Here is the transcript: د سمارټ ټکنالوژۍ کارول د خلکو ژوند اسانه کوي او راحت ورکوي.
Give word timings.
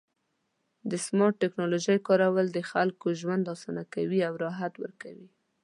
د 0.89 0.91
سمارټ 1.05 1.35
ټکنالوژۍ 1.43 1.97
کارول 2.07 2.47
د 2.51 2.59
خلکو 2.71 3.07
ژوند 3.21 3.43
اسانه 3.55 3.83
کوي 3.93 4.19
او 4.27 4.33
راحت 4.45 4.73
ورکوي. 4.83 5.29